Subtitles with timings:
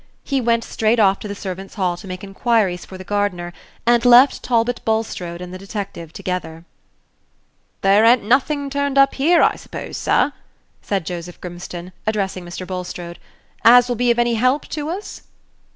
[0.23, 3.53] He went straight off to the servants' hall to make inquiries for the gardener,
[3.85, 6.65] and left Talbot Bulstrode and the detective together.
[7.81, 10.33] "There a'n't nothing turned up here, I suppose, sir,"
[10.81, 12.65] said Joseph Grimstone, addressing Mr.
[12.65, 13.19] Bulstrode,
[13.63, 15.21] "as will be of any help to us?"